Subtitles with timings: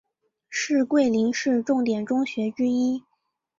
[0.49, 3.03] 是桂林市重点中学之一。